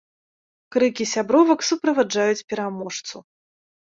[0.75, 3.17] Крыкі сябровак суправаджаюць пераможцу.